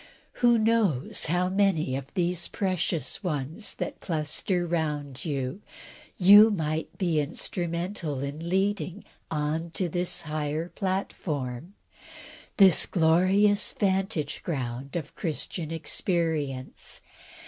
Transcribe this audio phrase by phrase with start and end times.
[0.41, 5.61] Who knows how many of these precious ones that cluster round you,
[6.17, 11.75] you may be instrumental in leading on to this higher platform
[12.57, 17.01] this glorious vantage ground of Christian experience?